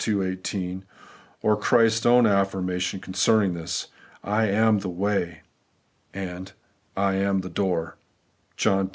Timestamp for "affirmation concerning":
2.25-3.53